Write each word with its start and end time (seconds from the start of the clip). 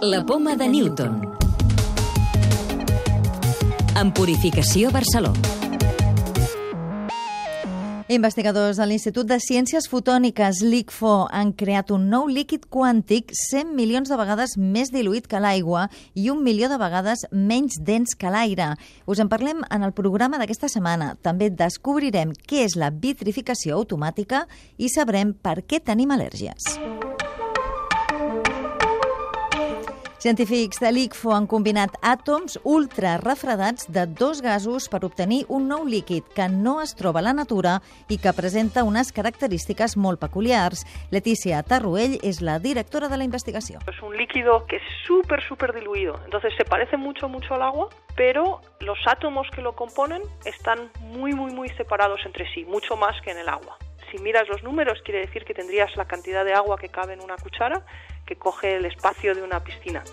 La 0.00 0.24
poma 0.24 0.54
de 0.54 0.68
Newton. 0.68 1.22
En 3.98 4.12
Purificació 4.14 4.92
Barcelona. 4.94 5.40
Investigadors 8.08 8.78
de 8.78 8.86
l'Institut 8.86 9.26
de 9.26 9.40
Ciències 9.42 9.88
Fotòniques, 9.90 10.62
l'ICFO, 10.62 11.26
han 11.34 11.50
creat 11.52 11.90
un 11.90 12.06
nou 12.12 12.28
líquid 12.30 12.68
quàntic 12.70 13.34
100 13.50 13.74
milions 13.74 14.08
de 14.08 14.16
vegades 14.16 14.54
més 14.56 14.94
diluït 14.94 15.26
que 15.26 15.42
l'aigua 15.42 15.88
i 16.14 16.30
un 16.30 16.44
milió 16.46 16.70
de 16.70 16.78
vegades 16.78 17.26
menys 17.32 17.80
dens 17.82 18.14
que 18.14 18.30
l'aire. 18.30 18.76
Us 19.04 19.18
en 19.18 19.28
parlem 19.28 19.66
en 19.66 19.82
el 19.82 19.92
programa 19.98 20.38
d'aquesta 20.38 20.70
setmana. 20.70 21.16
També 21.20 21.50
descobrirem 21.50 22.36
què 22.46 22.62
és 22.70 22.78
la 22.78 22.94
vitrificació 22.94 23.82
automàtica 23.82 24.46
i 24.78 24.94
sabrem 24.94 25.34
per 25.34 25.64
què 25.66 25.82
tenim 25.82 26.14
al·lèrgies. 26.14 26.78
Científics 30.18 30.80
de 30.82 30.90
l'ICFO 30.90 31.30
han 31.30 31.44
combinat 31.46 31.92
àtoms 32.02 32.56
ultrarefredats 32.66 33.86
de 33.94 34.02
dos 34.18 34.40
gasos 34.42 34.88
per 34.90 34.98
obtenir 35.06 35.44
un 35.46 35.68
nou 35.70 35.84
líquid 35.86 36.26
que 36.34 36.48
no 36.50 36.80
es 36.82 36.96
troba 36.98 37.20
a 37.22 37.26
la 37.28 37.34
natura 37.38 37.76
i 38.10 38.18
que 38.18 38.32
presenta 38.34 38.82
unes 38.82 39.12
característiques 39.14 39.94
molt 39.94 40.18
peculiars. 40.18 40.82
Letícia 41.14 41.62
Tarruell 41.62 42.18
és 42.26 42.42
la 42.42 42.58
directora 42.58 43.06
de 43.06 43.14
la 43.14 43.28
investigació. 43.30 43.78
Es 43.86 44.02
un 44.02 44.16
líquido 44.18 44.64
que 44.66 44.82
es 44.82 44.88
súper, 45.06 45.38
súper 45.46 45.72
diluido. 45.72 46.18
Entonces 46.24 46.52
se 46.58 46.64
parece 46.64 46.96
mucho, 46.96 47.28
mucho 47.28 47.54
al 47.54 47.62
agua, 47.62 47.86
pero 48.16 48.60
los 48.80 48.98
átomos 49.06 49.46
que 49.54 49.62
lo 49.62 49.76
componen 49.76 50.22
están 50.44 50.90
muy, 51.14 51.32
muy, 51.32 51.52
muy 51.52 51.68
separados 51.78 52.26
entre 52.26 52.52
sí, 52.52 52.64
mucho 52.64 52.96
más 52.96 53.14
que 53.22 53.30
en 53.30 53.38
el 53.38 53.48
agua. 53.48 53.78
Si 54.10 54.18
miras 54.18 54.48
los 54.48 54.64
números, 54.64 55.00
quiere 55.04 55.20
decir 55.20 55.44
que 55.44 55.54
tendrías 55.54 55.94
la 55.94 56.06
cantidad 56.06 56.44
de 56.44 56.54
agua 56.54 56.78
que 56.78 56.88
cabe 56.88 57.12
en 57.12 57.20
una 57.20 57.36
cuchara 57.36 57.84
que 58.28 58.36
coge 58.36 58.76
el 58.76 58.84
espacio 58.84 59.34
de 59.34 59.42
una 59.42 59.64
piscina. 59.64 60.04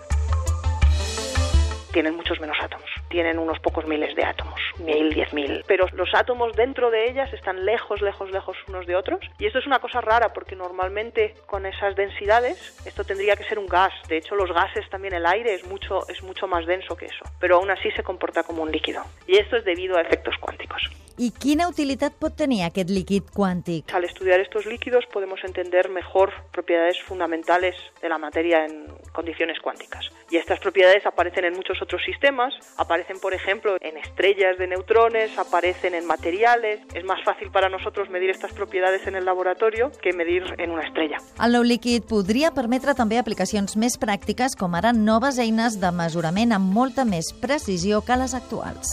Tienen 1.92 2.16
muchos 2.16 2.40
menos 2.40 2.58
átomos, 2.62 2.90
tienen 3.10 3.38
unos 3.40 3.60
pocos 3.60 3.86
miles 3.86 4.16
de 4.16 4.24
átomos, 4.24 4.60
mil, 4.80 5.14
diez 5.14 5.34
mil, 5.34 5.64
pero 5.68 5.86
los 5.94 6.14
átomos 6.14 6.54
dentro 6.56 6.92
de 6.92 7.10
ellas 7.10 7.32
están 7.34 7.66
lejos, 7.66 8.02
lejos, 8.02 8.32
lejos 8.32 8.58
unos 8.70 8.86
de 8.86 8.96
otros. 8.96 9.20
Y 9.38 9.48
esto 9.48 9.60
es 9.60 9.68
una 9.68 9.80
cosa 9.80 10.00
rara 10.00 10.32
porque 10.32 10.56
normalmente 10.56 11.36
con 11.46 11.66
esas 11.66 11.96
densidades 11.96 12.82
esto 12.86 13.04
tendría 13.04 13.36
que 13.36 13.44
ser 13.44 13.60
un 13.60 13.68
gas. 13.68 13.94
De 14.08 14.18
hecho, 14.18 14.36
los 14.36 14.52
gases 14.54 14.90
también 14.90 15.14
el 15.14 15.26
aire 15.26 15.54
es 15.54 15.66
mucho, 15.66 16.08
es 16.08 16.24
mucho 16.24 16.48
más 16.48 16.66
denso 16.66 16.96
que 16.96 17.08
eso, 17.08 17.26
pero 17.40 17.58
aún 17.58 17.70
así 17.70 17.92
se 17.92 18.04
comporta 18.04 18.44
como 18.44 18.64
un 18.64 18.72
líquido. 18.72 19.04
Y 19.28 19.38
esto 19.38 19.58
es 19.58 19.66
debido 19.66 19.98
a 19.98 20.02
efectos 20.02 20.36
cuánticos. 20.40 20.90
I 21.16 21.30
quina 21.32 21.70
utilitat 21.72 22.18
pot 22.20 22.34
tenir 22.36 22.66
aquest 22.66 22.90
líquid 22.92 23.30
quàntic? 23.32 23.94
Al 23.96 24.04
estudiar 24.04 24.42
estos 24.42 24.66
líquidos 24.66 25.06
podemos 25.14 25.40
entender 25.48 25.88
mejor 25.88 26.34
propiedades 26.52 27.02
fundamentales 27.08 27.76
de 28.02 28.10
la 28.10 28.18
materia 28.18 28.66
en 28.66 28.88
condiciones 29.14 29.60
cuánticas. 29.62 30.10
Y 30.30 30.36
estas 30.36 30.60
propiedades 30.60 31.06
aparecen 31.06 31.46
en 31.46 31.54
muchos 31.54 31.82
otros 31.82 32.02
sistemas, 32.04 32.54
aparecen 32.76 33.20
por 33.22 33.34
ejemplo 33.34 33.78
en 33.80 33.96
estrellas 33.96 34.58
de 34.58 34.68
neutrones, 34.68 35.38
aparecen 35.38 35.94
en 35.94 36.06
materiales. 36.06 36.82
Es 36.94 37.06
más 37.06 37.24
fácil 37.24 37.50
para 37.50 37.70
nosotros 37.70 38.10
medir 38.10 38.30
estas 38.30 38.52
propiedades 38.52 39.08
en 39.08 39.16
el 39.16 39.24
laboratorio 39.24 39.94
que 40.02 40.12
medir 40.12 40.44
en 40.58 40.72
una 40.72 40.84
estrella. 40.84 41.20
El 41.40 41.56
nou 41.56 41.64
líquid 41.64 42.04
podria 42.12 42.52
permetre 42.52 42.92
també 42.92 43.22
aplicacions 43.22 43.80
més 43.80 43.96
pràctiques 43.96 44.60
com 44.60 44.76
ara 44.76 44.92
noves 44.92 45.40
eines 45.40 45.80
de 45.80 45.96
mesurament 45.96 46.52
amb 46.52 46.76
molta 46.76 47.08
més 47.08 47.32
precisió 47.40 48.04
que 48.04 48.20
les 48.20 48.36
actuals. 48.36 48.92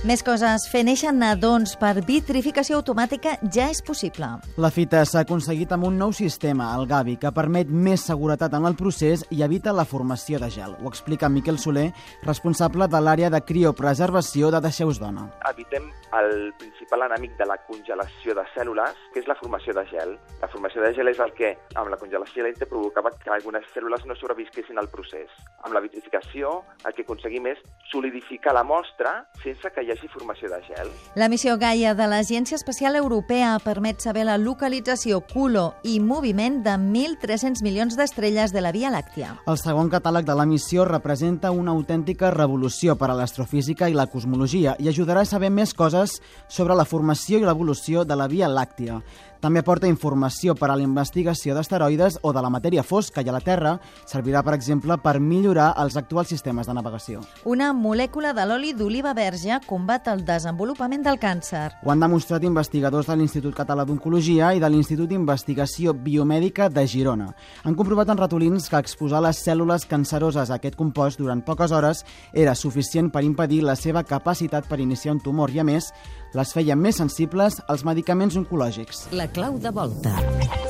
Més 0.00 0.22
coses. 0.24 0.62
Fer 0.72 0.80
néixer 0.80 1.10
nadons 1.12 1.74
per 1.76 1.90
vitrificació 2.08 2.78
automàtica 2.78 3.34
ja 3.52 3.66
és 3.68 3.82
possible. 3.84 4.30
La 4.56 4.70
fita 4.72 5.02
s'ha 5.04 5.26
aconseguit 5.26 5.74
amb 5.76 5.84
un 5.90 5.98
nou 6.00 6.14
sistema, 6.16 6.70
el 6.72 6.86
Gavi, 6.88 7.18
que 7.20 7.28
permet 7.36 7.68
més 7.68 8.06
seguretat 8.08 8.56
en 8.56 8.64
el 8.64 8.78
procés 8.80 9.26
i 9.28 9.44
evita 9.44 9.74
la 9.76 9.84
formació 9.84 10.40
de 10.40 10.48
gel. 10.48 10.72
Ho 10.80 10.88
explica 10.88 11.28
Miquel 11.28 11.60
Soler, 11.60 11.90
responsable 12.24 12.88
de 12.88 13.00
l'àrea 13.04 13.28
de 13.28 13.42
criopreservació 13.44 14.48
de 14.54 14.62
Deixeus 14.64 15.02
Dona. 15.02 15.26
Evitem 15.50 15.90
el 16.16 16.54
principal 16.56 17.04
enemic 17.10 17.36
de 17.36 17.50
la 17.52 17.58
congelació 17.68 18.34
de 18.34 18.46
cèl·lules, 18.54 18.96
que 19.12 19.20
és 19.20 19.28
la 19.28 19.36
formació 19.36 19.76
de 19.76 19.84
gel. 19.92 20.16
La 20.40 20.48
formació 20.48 20.80
de 20.80 20.94
gel 20.96 21.12
és 21.12 21.20
el 21.20 21.36
que, 21.36 21.52
amb 21.76 21.92
la 21.92 22.00
congelació 22.00 22.48
lenta, 22.48 22.64
provocava 22.72 23.12
que 23.20 23.36
algunes 23.36 23.68
cèl·lules 23.76 24.08
no 24.08 24.16
sobrevisquessin 24.16 24.80
al 24.80 24.88
procés. 24.88 25.28
Amb 25.60 25.76
la 25.76 25.84
vitrificació, 25.84 26.56
el 26.88 26.96
que 26.96 27.04
aconseguim 27.04 27.52
és 27.52 27.60
solidificar 27.92 28.56
la 28.56 28.64
mostra 28.64 29.18
sense 29.44 29.68
que 29.70 29.84
hi 29.84 29.89
hagi 29.92 30.08
formació 30.12 30.50
de 30.50 30.60
gel. 30.66 30.90
La 31.14 31.28
missió 31.28 31.56
Gaia 31.58 31.94
de 31.94 32.06
l'Agència 32.10 32.58
Espacial 32.58 32.96
Europea 32.96 33.56
permet 33.64 34.00
saber 34.00 34.24
la 34.28 34.38
localització, 34.38 35.20
color 35.32 35.78
i 35.82 35.98
moviment 36.00 36.60
de 36.64 36.76
1.300 36.78 37.64
milions 37.66 37.96
d'estrelles 37.98 38.52
de 38.52 38.60
la 38.64 38.72
Via 38.72 38.90
Làctia. 38.92 39.34
El 39.46 39.58
segon 39.60 39.90
catàleg 39.92 40.26
de 40.28 40.36
la 40.36 40.46
missió 40.46 40.84
representa 40.88 41.50
una 41.50 41.72
autèntica 41.72 42.30
revolució 42.34 42.96
per 42.96 43.10
a 43.10 43.18
l'astrofísica 43.18 43.88
i 43.88 43.96
la 43.96 44.08
cosmologia 44.10 44.76
i 44.78 44.88
ajudarà 44.88 45.24
a 45.24 45.30
saber 45.30 45.50
més 45.50 45.74
coses 45.74 46.20
sobre 46.48 46.76
la 46.78 46.86
formació 46.86 47.40
i 47.40 47.46
l'evolució 47.46 48.04
de 48.04 48.16
la 48.16 48.28
Via 48.30 48.48
Làctia. 48.48 49.00
També 49.40 49.62
aporta 49.62 49.88
informació 49.88 50.52
per 50.54 50.68
a 50.68 50.74
la 50.76 50.84
investigació 50.84 51.54
d'asteroides 51.56 52.18
o 52.22 52.32
de 52.36 52.42
la 52.44 52.50
matèria 52.52 52.82
fosca 52.84 53.22
i 53.24 53.28
a 53.30 53.32
la 53.32 53.40
Terra 53.40 53.78
servirà, 54.04 54.42
per 54.44 54.52
exemple, 54.52 54.98
per 55.00 55.16
millorar 55.16 55.70
els 55.80 55.96
actuals 55.96 56.28
sistemes 56.28 56.68
de 56.68 56.74
navegació. 56.76 57.22
Una 57.48 57.70
molècula 57.72 58.34
de 58.36 58.44
l'oli 58.44 58.74
d'oliva 58.76 59.14
verge 59.16 59.56
combat 59.80 60.08
el 60.12 60.24
desenvolupament 60.28 61.04
del 61.06 61.16
càncer. 61.20 61.70
Ho 61.84 61.92
han 61.92 62.02
demostrat 62.02 62.44
investigadors 62.44 63.08
de 63.08 63.16
l'Institut 63.16 63.56
Català 63.56 63.86
d'Oncologia 63.88 64.52
i 64.52 64.60
de 64.60 64.68
l'Institut 64.68 65.08
d'Investigació 65.08 65.94
Biomèdica 65.96 66.68
de 66.68 66.84
Girona. 66.86 67.30
Han 67.64 67.76
comprovat 67.78 68.12
en 68.12 68.20
ratolins 68.20 68.68
que 68.68 68.80
exposar 68.80 69.22
les 69.24 69.40
cèl·lules 69.40 69.88
canceroses 69.88 70.50
a 70.50 70.58
aquest 70.60 70.76
compost 70.76 71.20
durant 71.20 71.40
poques 71.46 71.72
hores 71.72 72.04
era 72.32 72.54
suficient 72.54 73.08
per 73.10 73.24
impedir 73.24 73.62
la 73.64 73.76
seva 73.76 74.04
capacitat 74.04 74.68
per 74.68 74.82
iniciar 74.84 75.16
un 75.16 75.24
tumor 75.24 75.50
i, 75.54 75.62
a 75.62 75.64
més, 75.64 75.92
les 76.36 76.52
feia 76.52 76.76
més 76.76 77.00
sensibles 77.00 77.62
als 77.68 77.86
medicaments 77.88 78.36
oncològics. 78.36 79.08
La 79.16 79.30
clau 79.32 79.56
de 79.58 79.72
volta. 79.72 80.69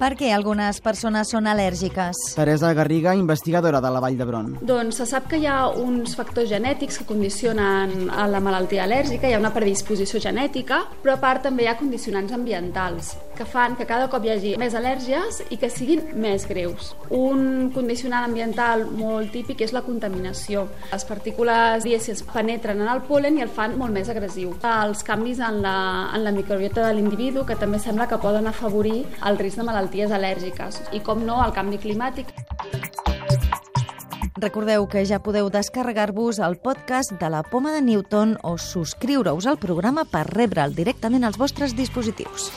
Per 0.00 0.14
què 0.16 0.30
algunes 0.32 0.78
persones 0.80 1.28
són 1.28 1.44
al·lèrgiques? 1.50 2.16
Teresa 2.32 2.70
Garriga, 2.72 3.12
investigadora 3.18 3.82
de 3.84 3.90
la 3.92 4.00
Vall 4.00 4.16
d'Hebron. 4.16 4.54
Doncs 4.64 5.02
se 5.02 5.06
sap 5.10 5.26
que 5.28 5.36
hi 5.42 5.44
ha 5.44 5.58
uns 5.76 6.16
factors 6.16 6.48
genètics 6.48 6.96
que 7.02 7.04
condicionen 7.10 8.08
a 8.08 8.24
la 8.32 8.40
malaltia 8.40 8.86
al·lèrgica, 8.86 9.28
hi 9.28 9.36
ha 9.36 9.42
una 9.42 9.52
predisposició 9.52 10.22
genètica, 10.24 10.86
però 11.02 11.18
a 11.18 11.20
part 11.20 11.44
també 11.50 11.66
hi 11.66 11.68
ha 11.68 11.76
condicionants 11.76 12.32
ambientals 12.32 13.12
que 13.40 13.46
fan 13.46 13.74
que 13.74 13.86
cada 13.88 14.10
cop 14.12 14.24
hi 14.26 14.34
hagi 14.34 14.50
més 14.60 14.74
al·lèrgies 14.76 15.38
i 15.48 15.56
que 15.56 15.70
siguin 15.72 16.10
més 16.20 16.44
greus. 16.44 16.90
Un 17.16 17.70
condicionant 17.72 18.26
ambiental 18.28 18.84
molt 18.98 19.32
típic 19.32 19.62
és 19.64 19.72
la 19.72 19.80
contaminació. 19.86 20.66
Les 20.90 21.06
partícules 21.08 21.86
diècies 21.86 22.20
penetren 22.34 22.82
en 22.84 22.90
el 22.92 23.00
polen 23.08 23.38
i 23.38 23.44
el 23.46 23.48
fan 23.48 23.78
molt 23.80 23.96
més 23.96 24.12
agressiu. 24.12 24.52
Els 24.60 25.00
canvis 25.08 25.40
en 25.40 25.62
la, 25.64 25.76
en 26.12 26.26
la 26.26 26.34
microbiota 26.36 26.84
de 26.84 26.92
l'individu 26.98 27.46
que 27.48 27.56
també 27.56 27.80
sembla 27.80 28.10
que 28.10 28.20
poden 28.20 28.50
afavorir 28.50 29.06
el 29.24 29.40
risc 29.40 29.56
de 29.56 29.68
malalties 29.70 30.12
al·lèrgiques 30.12 30.82
i, 30.92 31.00
com 31.00 31.24
no, 31.24 31.40
el 31.40 31.56
canvi 31.56 31.80
climàtic. 31.80 32.36
Recordeu 34.40 34.84
que 34.88 35.06
ja 35.08 35.22
podeu 35.24 35.48
descarregar-vos 35.52 36.40
el 36.44 36.58
podcast 36.60 37.16
de 37.16 37.32
la 37.32 37.40
Poma 37.44 37.72
de 37.72 37.80
Newton 37.88 38.36
o 38.44 38.58
subscriure-us 38.60 39.48
al 39.48 39.60
programa 39.60 40.04
per 40.04 40.26
rebre'l 40.28 40.76
directament 40.76 41.24
als 41.24 41.40
vostres 41.40 41.76
dispositius. 41.76 42.52